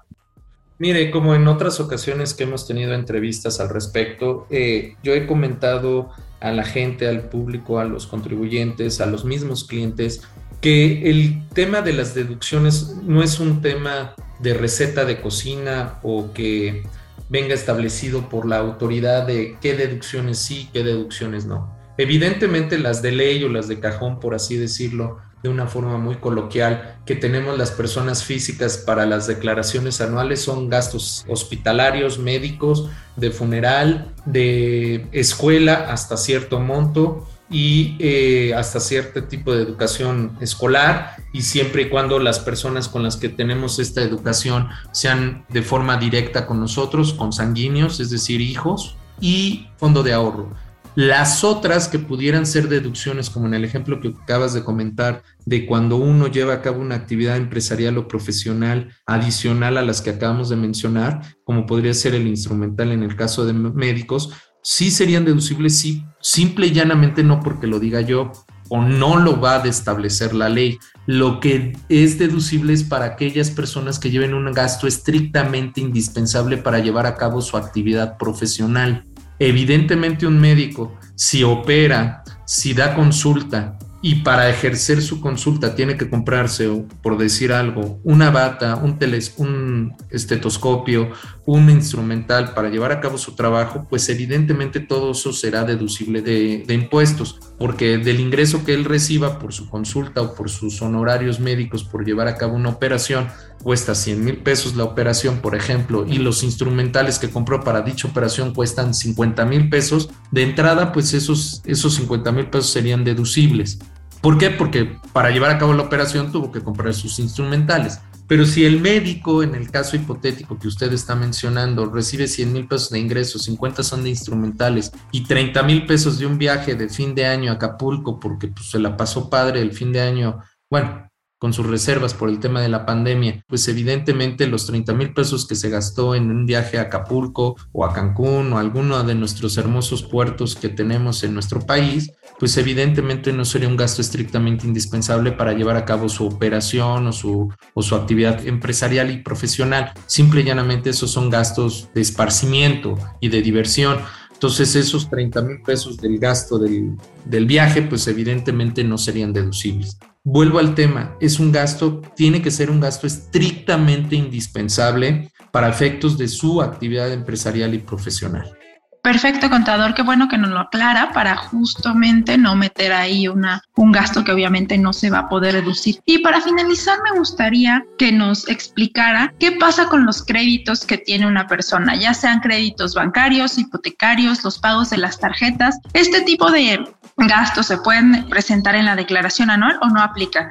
Mire, 0.78 1.10
como 1.10 1.34
en 1.34 1.46
otras 1.46 1.78
ocasiones 1.78 2.34
que 2.34 2.44
hemos 2.44 2.66
tenido 2.66 2.94
entrevistas 2.94 3.60
al 3.60 3.68
respecto, 3.68 4.46
eh, 4.50 4.96
yo 5.04 5.14
he 5.14 5.26
comentado 5.26 6.10
a 6.40 6.50
la 6.50 6.64
gente, 6.64 7.08
al 7.08 7.28
público, 7.28 7.78
a 7.78 7.84
los 7.84 8.06
contribuyentes, 8.06 9.00
a 9.00 9.06
los 9.06 9.24
mismos 9.24 9.64
clientes, 9.64 10.22
que 10.60 11.10
el 11.10 11.46
tema 11.50 11.80
de 11.80 11.92
las 11.92 12.14
deducciones 12.14 12.96
no 13.04 13.22
es 13.22 13.38
un 13.38 13.62
tema 13.62 14.14
de 14.40 14.54
receta 14.54 15.04
de 15.04 15.20
cocina 15.20 16.00
o 16.02 16.32
que 16.32 16.82
venga 17.28 17.54
establecido 17.54 18.28
por 18.28 18.46
la 18.46 18.58
autoridad 18.58 19.26
de 19.26 19.56
qué 19.60 19.74
deducciones 19.74 20.38
sí, 20.38 20.68
qué 20.72 20.82
deducciones 20.82 21.46
no. 21.46 21.74
Evidentemente 21.98 22.78
las 22.78 23.00
de 23.00 23.12
ley 23.12 23.44
o 23.44 23.48
las 23.48 23.68
de 23.68 23.78
cajón, 23.78 24.18
por 24.18 24.34
así 24.34 24.56
decirlo, 24.56 25.18
de 25.44 25.50
una 25.50 25.66
forma 25.66 25.98
muy 25.98 26.16
coloquial 26.16 26.96
que 27.04 27.14
tenemos 27.14 27.58
las 27.58 27.70
personas 27.70 28.24
físicas 28.24 28.78
para 28.78 29.04
las 29.04 29.26
declaraciones 29.26 30.00
anuales 30.00 30.40
son 30.40 30.70
gastos 30.70 31.22
hospitalarios, 31.28 32.18
médicos, 32.18 32.88
de 33.16 33.30
funeral, 33.30 34.14
de 34.24 35.06
escuela 35.12 35.86
hasta 35.90 36.16
cierto 36.16 36.60
monto 36.60 37.28
y 37.50 37.94
eh, 37.98 38.54
hasta 38.54 38.80
cierto 38.80 39.24
tipo 39.24 39.54
de 39.54 39.62
educación 39.62 40.34
escolar 40.40 41.16
y 41.34 41.42
siempre 41.42 41.82
y 41.82 41.88
cuando 41.90 42.18
las 42.18 42.40
personas 42.40 42.88
con 42.88 43.02
las 43.02 43.18
que 43.18 43.28
tenemos 43.28 43.78
esta 43.78 44.00
educación 44.00 44.70
sean 44.92 45.44
de 45.50 45.60
forma 45.60 45.98
directa 45.98 46.46
con 46.46 46.58
nosotros, 46.58 47.12
con 47.12 47.34
sanguíneos, 47.34 48.00
es 48.00 48.08
decir, 48.08 48.40
hijos 48.40 48.96
y 49.20 49.68
fondo 49.76 50.02
de 50.02 50.14
ahorro. 50.14 50.63
Las 50.96 51.42
otras 51.42 51.88
que 51.88 51.98
pudieran 51.98 52.46
ser 52.46 52.68
deducciones, 52.68 53.28
como 53.28 53.46
en 53.46 53.54
el 53.54 53.64
ejemplo 53.64 54.00
que 54.00 54.14
acabas 54.22 54.54
de 54.54 54.62
comentar, 54.62 55.22
de 55.44 55.66
cuando 55.66 55.96
uno 55.96 56.28
lleva 56.28 56.54
a 56.54 56.62
cabo 56.62 56.80
una 56.80 56.94
actividad 56.94 57.36
empresarial 57.36 57.98
o 57.98 58.06
profesional 58.06 58.94
adicional 59.04 59.76
a 59.76 59.82
las 59.82 60.00
que 60.00 60.10
acabamos 60.10 60.50
de 60.50 60.56
mencionar, 60.56 61.22
como 61.42 61.66
podría 61.66 61.94
ser 61.94 62.14
el 62.14 62.28
instrumental 62.28 62.92
en 62.92 63.02
el 63.02 63.16
caso 63.16 63.44
de 63.44 63.52
médicos, 63.52 64.30
sí 64.62 64.92
serían 64.92 65.24
deducibles, 65.24 65.76
sí, 65.76 66.04
simple 66.20 66.68
y 66.68 66.72
llanamente 66.72 67.24
no 67.24 67.40
porque 67.40 67.66
lo 67.66 67.80
diga 67.80 68.00
yo 68.00 68.30
o 68.68 68.82
no 68.82 69.18
lo 69.18 69.40
va 69.40 69.62
a 69.62 69.66
establecer 69.66 70.32
la 70.32 70.48
ley. 70.48 70.78
Lo 71.06 71.40
que 71.40 71.76
es 71.88 72.18
deducible 72.18 72.72
es 72.72 72.82
para 72.82 73.04
aquellas 73.04 73.50
personas 73.50 73.98
que 73.98 74.10
lleven 74.10 74.32
un 74.32 74.50
gasto 74.52 74.86
estrictamente 74.86 75.80
indispensable 75.80 76.56
para 76.56 76.78
llevar 76.78 77.06
a 77.06 77.16
cabo 77.16 77.42
su 77.42 77.56
actividad 77.56 78.16
profesional. 78.16 79.04
Evidentemente 79.38 80.26
un 80.26 80.40
médico, 80.40 80.98
si 81.14 81.42
opera, 81.42 82.22
si 82.46 82.74
da 82.74 82.94
consulta 82.94 83.78
y 84.02 84.16
para 84.16 84.50
ejercer 84.50 85.00
su 85.00 85.18
consulta 85.18 85.74
tiene 85.74 85.96
que 85.96 86.10
comprarse, 86.10 86.68
por 87.02 87.16
decir 87.16 87.52
algo, 87.54 88.00
una 88.04 88.30
bata, 88.30 88.76
un, 88.76 88.98
teles, 88.98 89.32
un 89.38 89.96
estetoscopio, 90.10 91.10
un 91.46 91.68
instrumental 91.68 92.54
para 92.54 92.70
llevar 92.70 92.92
a 92.92 93.00
cabo 93.00 93.18
su 93.18 93.34
trabajo, 93.34 93.86
pues 93.90 94.08
evidentemente 94.08 94.80
todo 94.80 95.12
eso 95.12 95.32
será 95.32 95.64
deducible 95.64 96.22
de, 96.22 96.64
de 96.66 96.74
impuestos, 96.74 97.38
porque 97.58 97.98
del 97.98 98.20
ingreso 98.20 98.64
que 98.64 98.72
él 98.72 98.84
reciba 98.84 99.38
por 99.38 99.52
su 99.52 99.68
consulta 99.68 100.22
o 100.22 100.34
por 100.34 100.48
sus 100.48 100.80
honorarios 100.80 101.40
médicos 101.40 101.84
por 101.84 102.04
llevar 102.04 102.28
a 102.28 102.36
cabo 102.36 102.54
una 102.54 102.70
operación, 102.70 103.28
cuesta 103.62 103.94
100 103.94 104.24
mil 104.24 104.36
pesos 104.38 104.74
la 104.74 104.84
operación, 104.84 105.40
por 105.40 105.54
ejemplo, 105.54 106.06
y 106.08 106.18
los 106.18 106.42
instrumentales 106.42 107.18
que 107.18 107.30
compró 107.30 107.62
para 107.62 107.82
dicha 107.82 108.08
operación 108.08 108.54
cuestan 108.54 108.94
50 108.94 109.44
mil 109.44 109.68
pesos, 109.68 110.10
de 110.30 110.42
entrada, 110.42 110.92
pues 110.92 111.12
esos, 111.12 111.62
esos 111.66 111.94
50 111.94 112.32
mil 112.32 112.46
pesos 112.46 112.70
serían 112.70 113.04
deducibles. 113.04 113.78
¿Por 114.20 114.38
qué? 114.38 114.48
Porque 114.48 114.96
para 115.12 115.30
llevar 115.30 115.50
a 115.50 115.58
cabo 115.58 115.74
la 115.74 115.82
operación 115.82 116.32
tuvo 116.32 116.50
que 116.50 116.62
comprar 116.62 116.94
sus 116.94 117.18
instrumentales. 117.18 118.00
Pero 118.26 118.46
si 118.46 118.64
el 118.64 118.80
médico, 118.80 119.42
en 119.42 119.54
el 119.54 119.70
caso 119.70 119.96
hipotético 119.96 120.58
que 120.58 120.68
usted 120.68 120.92
está 120.92 121.14
mencionando, 121.14 121.86
recibe 121.86 122.26
100 122.26 122.52
mil 122.52 122.66
pesos 122.66 122.90
de 122.90 122.98
ingresos, 122.98 123.44
50 123.44 123.82
son 123.82 124.02
de 124.02 124.10
instrumentales 124.10 124.92
y 125.12 125.24
30 125.24 125.62
mil 125.62 125.86
pesos 125.86 126.18
de 126.18 126.26
un 126.26 126.38
viaje 126.38 126.74
de 126.74 126.88
fin 126.88 127.14
de 127.14 127.26
año 127.26 127.50
a 127.50 127.54
Acapulco 127.54 128.18
porque 128.18 128.48
pues, 128.48 128.70
se 128.70 128.78
la 128.78 128.96
pasó 128.96 129.28
padre 129.28 129.60
el 129.60 129.72
fin 129.72 129.92
de 129.92 130.00
año, 130.00 130.40
bueno, 130.70 131.08
con 131.44 131.52
sus 131.52 131.66
reservas 131.66 132.14
por 132.14 132.30
el 132.30 132.40
tema 132.40 132.62
de 132.62 132.70
la 132.70 132.86
pandemia, 132.86 133.44
pues 133.46 133.68
evidentemente 133.68 134.46
los 134.46 134.64
30 134.66 134.94
mil 134.94 135.12
pesos 135.12 135.46
que 135.46 135.54
se 135.54 135.68
gastó 135.68 136.14
en 136.14 136.30
un 136.30 136.46
viaje 136.46 136.78
a 136.78 136.82
Acapulco 136.82 137.56
o 137.70 137.84
a 137.84 137.92
Cancún 137.92 138.50
o 138.54 138.58
alguno 138.58 139.02
de 139.04 139.14
nuestros 139.14 139.58
hermosos 139.58 140.02
puertos 140.02 140.56
que 140.56 140.70
tenemos 140.70 141.22
en 141.22 141.34
nuestro 141.34 141.60
país, 141.60 142.10
pues 142.38 142.56
evidentemente 142.56 143.32
no 143.32 143.44
sería 143.44 143.68
un 143.68 143.76
gasto 143.76 144.02
estrictamente 144.02 144.66
indispensable 144.66 145.32
para 145.32 145.52
llevar 145.52 145.76
a 145.76 145.84
cabo 145.84 146.08
su 146.08 146.26
operación 146.26 147.06
o 147.06 147.12
su, 147.12 147.52
o 147.74 147.82
su 147.82 147.94
actividad 147.94 148.46
empresarial 148.46 149.10
y 149.10 149.22
profesional. 149.22 149.92
Simple 150.06 150.40
y 150.40 150.44
llanamente 150.44 150.90
esos 150.90 151.10
son 151.10 151.30
gastos 151.30 151.88
de 151.94 152.00
esparcimiento 152.00 152.98
y 153.20 153.28
de 153.28 153.42
diversión. 153.42 153.98
Entonces 154.32 154.74
esos 154.76 155.08
30 155.08 155.42
mil 155.42 155.62
pesos 155.62 155.96
del 155.96 156.18
gasto 156.18 156.58
del, 156.58 156.96
del 157.24 157.46
viaje, 157.46 157.82
pues 157.82 158.06
evidentemente 158.08 158.84
no 158.84 158.98
serían 158.98 159.32
deducibles. 159.32 159.98
Vuelvo 160.24 160.58
al 160.58 160.74
tema, 160.74 161.16
es 161.20 161.38
un 161.38 161.52
gasto, 161.52 162.00
tiene 162.16 162.42
que 162.42 162.50
ser 162.50 162.70
un 162.70 162.80
gasto 162.80 163.06
estrictamente 163.06 164.16
indispensable 164.16 165.30
para 165.52 165.68
efectos 165.68 166.18
de 166.18 166.28
su 166.28 166.62
actividad 166.62 167.12
empresarial 167.12 167.74
y 167.74 167.78
profesional. 167.78 168.56
Perfecto, 169.04 169.50
contador, 169.50 169.92
qué 169.92 170.00
bueno 170.00 170.28
que 170.28 170.38
nos 170.38 170.48
lo 170.48 170.60
aclara 170.60 171.12
para 171.12 171.36
justamente 171.36 172.38
no 172.38 172.56
meter 172.56 172.90
ahí 172.90 173.28
una, 173.28 173.62
un 173.76 173.92
gasto 173.92 174.24
que 174.24 174.32
obviamente 174.32 174.78
no 174.78 174.94
se 174.94 175.10
va 175.10 175.18
a 175.18 175.28
poder 175.28 175.52
reducir. 175.52 176.00
Y 176.06 176.20
para 176.20 176.40
finalizar, 176.40 176.96
me 177.02 177.18
gustaría 177.18 177.84
que 177.98 178.12
nos 178.12 178.48
explicara 178.48 179.34
qué 179.38 179.52
pasa 179.52 179.88
con 179.90 180.06
los 180.06 180.24
créditos 180.24 180.86
que 180.86 180.96
tiene 180.96 181.26
una 181.26 181.46
persona, 181.46 181.96
ya 181.96 182.14
sean 182.14 182.40
créditos 182.40 182.94
bancarios, 182.94 183.58
hipotecarios, 183.58 184.42
los 184.42 184.58
pagos 184.58 184.88
de 184.88 184.96
las 184.96 185.20
tarjetas. 185.20 185.78
¿Este 185.92 186.22
tipo 186.22 186.50
de 186.50 186.82
gastos 187.18 187.66
se 187.66 187.76
pueden 187.76 188.26
presentar 188.30 188.74
en 188.74 188.86
la 188.86 188.96
declaración 188.96 189.50
anual 189.50 189.78
o 189.82 189.88
no 189.90 190.00
aplican? 190.00 190.48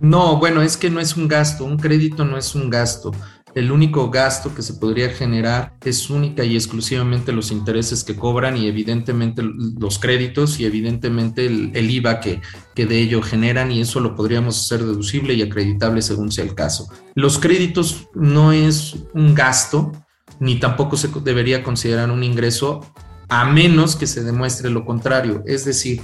No, 0.00 0.38
bueno, 0.38 0.62
es 0.62 0.76
que 0.76 0.90
no 0.90 0.98
es 0.98 1.16
un 1.16 1.28
gasto, 1.28 1.64
un 1.64 1.78
crédito 1.78 2.24
no 2.24 2.36
es 2.38 2.56
un 2.56 2.70
gasto 2.70 3.12
el 3.54 3.70
único 3.70 4.10
gasto 4.10 4.54
que 4.54 4.62
se 4.62 4.74
podría 4.74 5.10
generar 5.10 5.76
es 5.84 6.10
única 6.10 6.44
y 6.44 6.54
exclusivamente 6.56 7.32
los 7.32 7.50
intereses 7.50 8.02
que 8.02 8.16
cobran 8.16 8.56
y 8.56 8.66
evidentemente 8.66 9.42
los 9.42 9.98
créditos 9.98 10.58
y 10.58 10.64
evidentemente 10.64 11.46
el, 11.46 11.90
IVA 11.90 12.20
que, 12.20 12.40
que 12.74 12.86
de 12.86 13.00
ello 13.00 13.22
generan 13.22 13.70
y 13.70 13.80
eso 13.80 14.00
lo 14.00 14.16
podríamos 14.16 14.60
hacer 14.60 14.84
deducible 14.84 15.34
y 15.34 15.42
acreditable 15.42 16.02
según 16.02 16.32
sea 16.32 16.44
el 16.44 16.54
caso. 16.54 16.88
Los 17.14 17.38
créditos 17.38 18.08
no 18.14 18.52
es 18.52 18.96
un 19.14 19.34
gasto 19.34 19.92
ni 20.40 20.58
tampoco 20.58 20.96
se 20.96 21.08
debería 21.22 21.62
considerar 21.62 22.10
un 22.10 22.24
ingreso 22.24 22.80
a 23.28 23.44
menos 23.44 23.96
que 23.96 24.06
se 24.06 24.22
demuestre 24.22 24.70
lo 24.70 24.84
contrario, 24.84 25.42
es 25.46 25.64
decir, 25.64 26.02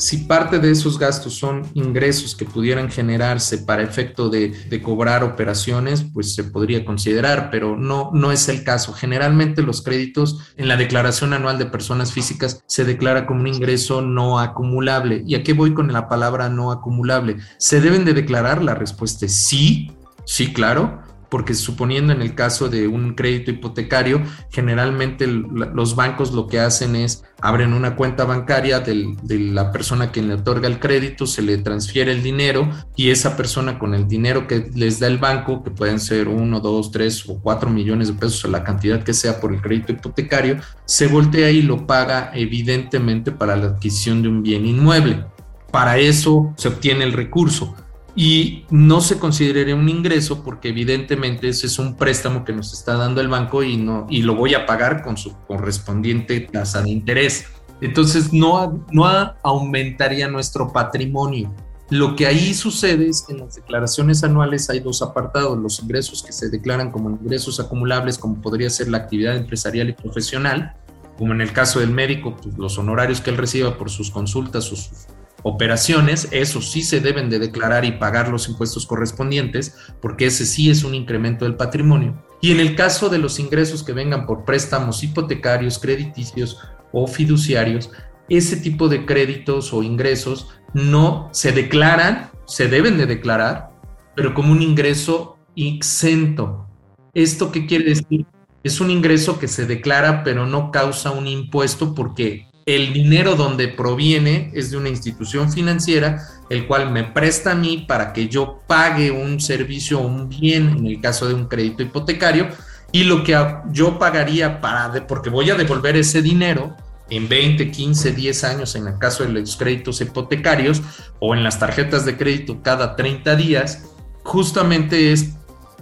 si 0.00 0.18
parte 0.18 0.58
de 0.58 0.70
esos 0.70 0.98
gastos 0.98 1.34
son 1.34 1.62
ingresos 1.74 2.34
que 2.34 2.46
pudieran 2.46 2.90
generarse 2.90 3.58
para 3.58 3.82
efecto 3.82 4.30
de, 4.30 4.80
cobrar 4.82 5.22
operaciones, 5.22 6.04
pues 6.12 6.34
se 6.34 6.44
podría 6.44 6.84
considerar, 6.84 7.50
pero 7.50 7.76
no, 7.76 8.10
no 8.14 8.32
es 8.32 8.48
el 8.48 8.64
caso. 8.64 8.94
Generalmente 8.94 9.62
los 9.62 9.82
créditos 9.82 10.52
en 10.56 10.68
la 10.68 10.78
declaración 10.78 11.34
anual 11.34 11.58
de 11.58 11.66
personas 11.66 12.12
físicas 12.12 12.64
se 12.66 12.84
declara 12.84 13.26
como 13.26 13.40
un 13.40 13.48
ingreso 13.48 14.00
no 14.00 14.38
acumulable. 14.38 15.22
¿Y 15.26 15.34
a 15.34 15.42
qué 15.42 15.52
voy 15.52 15.74
con 15.74 15.92
la 15.92 16.08
palabra 16.08 16.48
no 16.48 16.72
acumulable? 16.72 17.36
¿Se 17.58 17.80
deben 17.80 18.06
de 18.06 18.14
declarar? 18.14 18.62
La 18.62 18.74
respuesta 18.74 19.26
es 19.26 19.34
sí, 19.34 19.92
sí, 20.24 20.52
claro 20.52 21.09
porque 21.30 21.54
suponiendo 21.54 22.12
en 22.12 22.22
el 22.22 22.34
caso 22.34 22.68
de 22.68 22.88
un 22.88 23.14
crédito 23.14 23.50
hipotecario, 23.50 24.22
generalmente 24.50 25.26
los 25.26 25.94
bancos 25.94 26.32
lo 26.32 26.46
que 26.46 26.60
hacen 26.60 26.96
es 26.96 27.22
abren 27.40 27.72
una 27.72 27.96
cuenta 27.96 28.24
bancaria 28.24 28.80
de 28.80 29.38
la 29.38 29.72
persona 29.72 30.12
que 30.12 30.22
le 30.22 30.34
otorga 30.34 30.68
el 30.68 30.78
crédito, 30.78 31.26
se 31.26 31.42
le 31.42 31.58
transfiere 31.58 32.12
el 32.12 32.22
dinero 32.22 32.68
y 32.96 33.10
esa 33.10 33.36
persona 33.36 33.78
con 33.78 33.94
el 33.94 34.08
dinero 34.08 34.46
que 34.46 34.70
les 34.74 35.00
da 35.00 35.06
el 35.06 35.18
banco, 35.18 35.62
que 35.62 35.70
pueden 35.70 36.00
ser 36.00 36.28
uno, 36.28 36.60
dos, 36.60 36.90
tres 36.90 37.26
o 37.28 37.40
cuatro 37.40 37.70
millones 37.70 38.08
de 38.08 38.14
pesos 38.14 38.44
o 38.44 38.48
la 38.48 38.64
cantidad 38.64 39.02
que 39.02 39.14
sea 39.14 39.40
por 39.40 39.54
el 39.54 39.62
crédito 39.62 39.92
hipotecario, 39.92 40.58
se 40.84 41.06
voltea 41.06 41.50
y 41.50 41.62
lo 41.62 41.86
paga 41.86 42.30
evidentemente 42.34 43.32
para 43.32 43.56
la 43.56 43.66
adquisición 43.66 44.22
de 44.22 44.28
un 44.28 44.42
bien 44.42 44.66
inmueble. 44.66 45.24
Para 45.70 45.98
eso 45.98 46.52
se 46.56 46.68
obtiene 46.68 47.04
el 47.04 47.12
recurso 47.12 47.74
y 48.22 48.66
no 48.68 49.00
se 49.00 49.18
consideraría 49.18 49.74
un 49.74 49.88
ingreso 49.88 50.42
porque 50.42 50.68
evidentemente 50.68 51.48
ese 51.48 51.68
es 51.68 51.78
un 51.78 51.96
préstamo 51.96 52.44
que 52.44 52.52
nos 52.52 52.74
está 52.74 52.98
dando 52.98 53.22
el 53.22 53.28
banco 53.28 53.62
y, 53.62 53.78
no, 53.78 54.06
y 54.10 54.20
lo 54.20 54.34
voy 54.34 54.52
a 54.52 54.66
pagar 54.66 55.02
con 55.02 55.16
su 55.16 55.34
correspondiente 55.46 56.38
tasa 56.40 56.82
de 56.82 56.90
interés. 56.90 57.46
Entonces 57.80 58.30
no, 58.30 58.84
no 58.92 59.06
aumentaría 59.42 60.28
nuestro 60.28 60.70
patrimonio. 60.70 61.50
Lo 61.88 62.14
que 62.14 62.26
ahí 62.26 62.52
sucede 62.52 63.08
es 63.08 63.22
que 63.22 63.32
en 63.32 63.38
las 63.38 63.54
declaraciones 63.54 64.22
anuales 64.22 64.68
hay 64.68 64.80
dos 64.80 65.00
apartados, 65.00 65.56
los 65.56 65.80
ingresos 65.80 66.22
que 66.22 66.32
se 66.32 66.50
declaran 66.50 66.90
como 66.90 67.08
ingresos 67.08 67.58
acumulables, 67.58 68.18
como 68.18 68.42
podría 68.42 68.68
ser 68.68 68.88
la 68.88 68.98
actividad 68.98 69.34
empresarial 69.34 69.88
y 69.88 69.92
profesional, 69.94 70.74
como 71.16 71.32
en 71.32 71.40
el 71.40 71.54
caso 71.54 71.80
del 71.80 71.90
médico, 71.90 72.36
pues 72.36 72.54
los 72.58 72.76
honorarios 72.76 73.22
que 73.22 73.30
él 73.30 73.38
reciba 73.38 73.78
por 73.78 73.88
sus 73.88 74.10
consultas 74.10 74.70
o 74.72 74.76
sus 74.76 75.06
operaciones, 75.42 76.28
eso 76.30 76.60
sí 76.60 76.82
se 76.82 77.00
deben 77.00 77.30
de 77.30 77.38
declarar 77.38 77.84
y 77.84 77.92
pagar 77.92 78.28
los 78.28 78.48
impuestos 78.48 78.86
correspondientes, 78.86 79.74
porque 80.00 80.26
ese 80.26 80.46
sí 80.46 80.70
es 80.70 80.84
un 80.84 80.94
incremento 80.94 81.44
del 81.44 81.56
patrimonio. 81.56 82.22
Y 82.40 82.52
en 82.52 82.60
el 82.60 82.74
caso 82.74 83.08
de 83.08 83.18
los 83.18 83.38
ingresos 83.38 83.82
que 83.82 83.92
vengan 83.92 84.26
por 84.26 84.44
préstamos 84.44 85.02
hipotecarios, 85.02 85.78
crediticios 85.78 86.58
o 86.92 87.06
fiduciarios, 87.06 87.90
ese 88.28 88.56
tipo 88.56 88.88
de 88.88 89.04
créditos 89.04 89.72
o 89.72 89.82
ingresos 89.82 90.48
no 90.72 91.28
se 91.32 91.52
declaran, 91.52 92.30
se 92.46 92.68
deben 92.68 92.96
de 92.96 93.06
declarar, 93.06 93.70
pero 94.14 94.34
como 94.34 94.52
un 94.52 94.62
ingreso 94.62 95.36
exento. 95.56 96.66
¿Esto 97.12 97.50
qué 97.50 97.66
quiere 97.66 97.86
decir? 97.86 98.26
Es 98.62 98.80
un 98.80 98.90
ingreso 98.90 99.38
que 99.38 99.48
se 99.48 99.66
declara 99.66 100.22
pero 100.22 100.46
no 100.46 100.70
causa 100.70 101.10
un 101.10 101.26
impuesto 101.26 101.94
porque 101.94 102.46
el 102.76 102.92
dinero 102.92 103.36
donde 103.36 103.68
proviene 103.68 104.50
es 104.54 104.70
de 104.70 104.76
una 104.76 104.88
institución 104.88 105.52
financiera, 105.52 106.26
el 106.48 106.66
cual 106.66 106.90
me 106.90 107.04
presta 107.04 107.52
a 107.52 107.54
mí 107.54 107.84
para 107.88 108.12
que 108.12 108.28
yo 108.28 108.62
pague 108.66 109.10
un 109.10 109.40
servicio 109.40 110.00
o 110.00 110.06
un 110.06 110.28
bien, 110.28 110.76
en 110.78 110.86
el 110.86 111.00
caso 111.00 111.28
de 111.28 111.34
un 111.34 111.46
crédito 111.46 111.82
hipotecario, 111.82 112.48
y 112.92 113.04
lo 113.04 113.22
que 113.22 113.38
yo 113.72 113.98
pagaría 113.98 114.60
para, 114.60 115.06
porque 115.06 115.30
voy 115.30 115.50
a 115.50 115.54
devolver 115.54 115.96
ese 115.96 116.22
dinero 116.22 116.76
en 117.08 117.28
20, 117.28 117.70
15, 117.70 118.12
10 118.12 118.44
años 118.44 118.74
en 118.74 118.86
el 118.86 118.98
caso 118.98 119.24
de 119.24 119.30
los 119.30 119.56
créditos 119.56 120.00
hipotecarios 120.00 120.82
o 121.18 121.34
en 121.34 121.42
las 121.42 121.58
tarjetas 121.58 122.04
de 122.04 122.16
crédito 122.16 122.62
cada 122.62 122.96
30 122.96 123.36
días, 123.36 123.84
justamente 124.22 125.12
es 125.12 125.30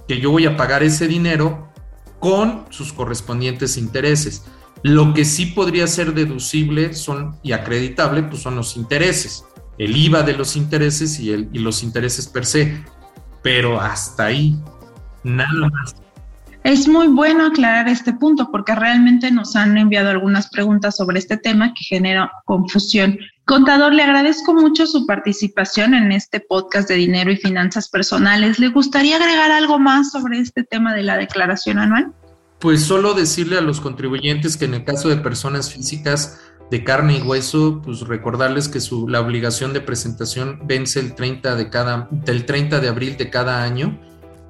que 0.07 0.21
yo 0.21 0.31
voy 0.31 0.47
a 0.47 0.57
pagar 0.57 0.83
ese 0.83 1.07
dinero 1.07 1.69
con 2.19 2.65
sus 2.71 2.93
correspondientes 2.93 3.77
intereses. 3.77 4.45
Lo 4.83 5.13
que 5.13 5.25
sí 5.25 5.47
podría 5.47 5.87
ser 5.87 6.15
deducible 6.15 6.95
son, 6.95 7.37
y 7.43 7.53
acreditable 7.53 8.23
pues 8.23 8.43
son 8.43 8.57
los 8.57 8.77
intereses, 8.77 9.45
el 9.79 9.97
IVA 9.97 10.23
de 10.23 10.35
los 10.35 10.57
intereses 10.57 11.19
y, 11.21 11.33
el, 11.33 11.49
y 11.53 11.59
los 11.59 11.83
intereses 11.83 12.27
per 12.27 12.47
se, 12.47 12.83
pero 13.43 13.81
hasta 13.81 14.27
ahí, 14.27 14.57
nada 15.25 15.69
más. 15.71 15.97
Es 16.65 16.89
muy 16.89 17.07
bueno 17.07 17.47
aclarar 17.47 17.89
este 17.89 18.13
punto 18.13 18.51
porque 18.51 18.75
realmente 18.75 19.31
nos 19.31 19.57
han 19.57 19.79
enviado 19.79 20.11
algunas 20.11 20.51
preguntas 20.51 20.97
sobre 20.97 21.19
este 21.19 21.37
tema 21.37 21.73
que 21.73 21.85
genera 21.85 22.31
confusión. 22.45 23.19
Contador, 23.47 23.95
le 23.95 24.03
agradezco 24.03 24.53
mucho 24.53 24.87
su 24.87 25.07
participación 25.07 25.95
en 25.95 26.13
este 26.13 26.41
podcast 26.41 26.89
de 26.89 26.97
dinero 26.97 27.31
y 27.31 27.37
finanzas 27.37 27.89
personales. 27.89 28.59
¿Le 28.59 28.69
gustaría 28.69 29.17
agregar 29.17 29.51
algo 29.51 29.79
más 29.79 30.11
sobre 30.11 30.41
este 30.41 30.65
tema 30.65 30.95
de 30.95 31.05
la 31.05 31.17
declaración 31.17 31.79
anual? 31.79 32.13
Pues 32.61 32.83
solo 32.83 33.15
decirle 33.15 33.57
a 33.57 33.61
los 33.61 33.81
contribuyentes 33.81 34.57
que 34.57 34.65
en 34.65 34.75
el 34.75 34.85
caso 34.85 35.09
de 35.09 35.17
personas 35.17 35.73
físicas 35.73 36.41
de 36.71 36.85
carne 36.85 37.19
y 37.19 37.23
hueso, 37.23 37.81
pues 37.83 38.01
recordarles 38.01 38.69
que 38.69 38.81
su, 38.81 39.09
la 39.09 39.21
obligación 39.21 39.73
de 39.73 39.81
presentación 39.81 40.61
vence 40.65 41.01
el 41.01 41.15
30 41.15 41.55
de 41.55 41.71
cada, 41.71 42.09
del 42.11 42.45
30 42.45 42.81
de 42.81 42.89
abril 42.89 43.17
de 43.17 43.31
cada 43.31 43.63
año, 43.63 43.99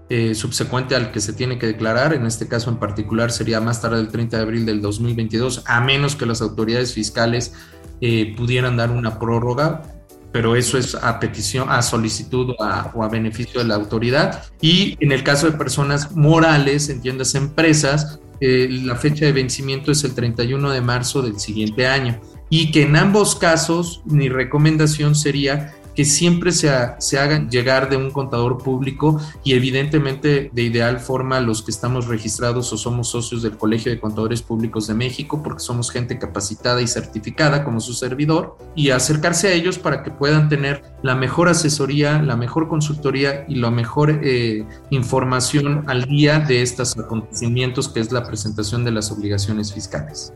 eh, 0.09 0.35
subsecuente 0.35 0.97
al 0.97 1.13
que 1.13 1.21
se 1.21 1.35
tiene 1.35 1.59
que 1.59 1.67
declarar. 1.67 2.15
En 2.15 2.25
este 2.25 2.49
caso 2.49 2.71
en 2.71 2.79
particular 2.79 3.31
sería 3.31 3.61
más 3.61 3.83
tarde 3.83 3.99
del 3.99 4.09
30 4.09 4.39
de 4.39 4.43
abril 4.43 4.67
del 4.67 4.81
2022, 4.81 5.65
a 5.67 5.81
menos 5.83 6.17
que 6.17 6.25
las 6.27 6.41
autoridades 6.41 6.95
fiscales 6.95 7.53
eh, 8.01 8.35
pudieran 8.37 8.77
dar 8.77 8.91
una 8.91 9.19
prórroga 9.19 9.98
pero 10.33 10.57
eso 10.57 10.79
es 10.79 10.95
a 10.95 11.19
petición, 11.19 11.71
a 11.71 11.83
solicitud 11.83 12.55
o 12.59 13.03
a, 13.03 13.09
beneficio 13.09 13.61
de 13.61 13.67
la 13.67 13.77
autoridad. 13.77 14.45
Y 14.61 14.97
en 15.01 15.13
el 15.13 15.23
caso 15.23 15.51
de 15.51 15.57
personas 15.57 16.13
morales, 16.13 16.89
entiendas 16.89 17.35
empresas, 17.35 18.21
eh, 18.41 18.69
la 18.71 18.97
fecha 18.97 19.25
de 19.25 19.33
vencimiento 19.33 19.91
es 19.91 20.05
el 20.05 20.15
31 20.15 20.71
de 20.71 20.81
marzo 20.81 21.23
del 21.23 21.39
siguiente 21.41 21.87
año. 21.87 22.21
Y 22.51 22.71
que 22.71 22.83
en 22.83 22.97
ambos 22.97 23.37
casos 23.37 24.03
mi 24.07 24.29
recomendación 24.29 25.15
sería 25.15 25.75
que 25.99 26.05
siempre 26.05 26.53
se, 26.53 26.71
se, 26.99 27.19
hagan 27.19 27.51
llegar 27.51 27.91
de 27.91 27.97
un 27.97 28.13
contador 28.13 28.59
público 28.59 29.21
y 29.43 29.55
evidentemente 29.55 30.49
de 30.53 30.63
ideal 30.63 31.01
forma 31.01 31.41
los 31.41 31.61
que 31.61 31.73
estamos 31.73 32.07
registrados 32.07 32.73
o 32.73 32.77
somos 32.77 33.09
socios 33.09 33.43
del 33.43 33.59
Colegio 33.59 33.91
de 33.91 33.99
Contadores 33.99 34.41
Públicos 34.41 34.87
de 34.87 34.95
México 34.95 35.43
porque 35.43 35.59
somos 35.59 35.91
gente 35.91 36.17
capacitada 36.17 36.81
y 36.81 36.87
certificada 36.87 37.65
como 37.65 37.81
su 37.81 37.95
servidor 37.95 38.57
y 38.77 38.91
acercarse 38.91 39.49
a 39.49 39.53
ellos 39.55 39.77
para 39.77 40.05
que 40.05 40.13
puedan 40.13 40.49
tener 40.49 40.85
la 41.03 41.17
mejor 41.17 41.49
asesoría, 41.49 42.23
la 42.23 42.37
mejor 42.37 42.69
consultoría 42.69 43.45
y 43.49 43.57
la 43.57 43.73
mejor 43.73 44.21
eh, 44.23 44.65
información 44.91 45.83
al 45.89 46.05
día 46.05 46.39
de 46.39 46.63
estos 46.63 46.97
acontecimientos 46.97 47.89
que 47.89 47.99
es 47.99 48.13
la 48.13 48.23
presentación 48.23 48.85
de 48.85 48.93
las 48.93 49.11
obligaciones 49.11 49.75
fiscales. 49.75 50.33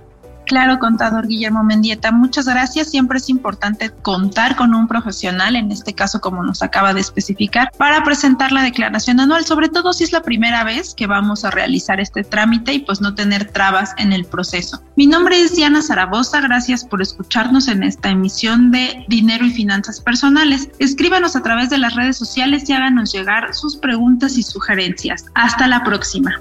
Claro, 0.46 0.78
contador 0.78 1.28
Guillermo 1.28 1.62
Mendieta, 1.64 2.12
muchas 2.12 2.46
gracias. 2.46 2.90
Siempre 2.90 3.18
es 3.18 3.28
importante 3.28 3.90
contar 3.90 4.56
con 4.56 4.74
un 4.74 4.88
profesional, 4.88 5.56
en 5.56 5.70
este 5.70 5.94
caso 5.94 6.20
como 6.20 6.42
nos 6.42 6.62
acaba 6.62 6.92
de 6.92 7.00
especificar, 7.00 7.70
para 7.78 8.02
presentar 8.04 8.52
la 8.52 8.62
declaración 8.62 9.20
anual, 9.20 9.44
sobre 9.44 9.68
todo 9.68 9.92
si 9.92 10.04
es 10.04 10.12
la 10.12 10.22
primera 10.22 10.64
vez 10.64 10.94
que 10.94 11.06
vamos 11.06 11.44
a 11.44 11.50
realizar 11.50 12.00
este 12.00 12.24
trámite 12.24 12.74
y 12.74 12.80
pues 12.80 13.00
no 13.00 13.14
tener 13.14 13.50
trabas 13.50 13.94
en 13.98 14.12
el 14.12 14.24
proceso. 14.24 14.82
Mi 14.96 15.06
nombre 15.06 15.40
es 15.40 15.56
Diana 15.56 15.82
Zaragoza, 15.82 16.40
gracias 16.40 16.84
por 16.84 17.00
escucharnos 17.00 17.68
en 17.68 17.82
esta 17.82 18.10
emisión 18.10 18.70
de 18.70 19.04
Dinero 19.08 19.46
y 19.46 19.50
Finanzas 19.52 20.00
Personales. 20.00 20.68
Escríbanos 20.78 21.36
a 21.36 21.42
través 21.42 21.70
de 21.70 21.78
las 21.78 21.94
redes 21.94 22.16
sociales 22.16 22.68
y 22.68 22.72
háganos 22.72 23.12
llegar 23.12 23.54
sus 23.54 23.76
preguntas 23.76 24.36
y 24.36 24.42
sugerencias. 24.42 25.26
Hasta 25.34 25.66
la 25.66 25.84
próxima. 25.84 26.40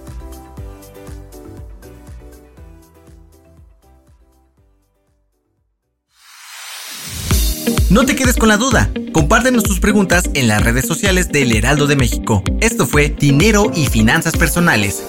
No 7.92 8.06
te 8.06 8.16
quedes 8.16 8.38
con 8.38 8.48
la 8.48 8.56
duda. 8.56 8.90
Compártenos 9.12 9.64
tus 9.64 9.82
preguntas 9.82 10.30
en 10.34 10.48
las 10.48 10.64
redes 10.64 10.88
sociales 10.88 11.30
del 11.30 11.52
Heraldo 11.52 11.88
de 11.88 11.98
México. 11.98 12.42
Esto 12.62 12.88
fue 12.88 13.10
Dinero 13.10 13.70
y 13.76 13.86
Finanzas 13.86 14.38
Personales 14.38 15.04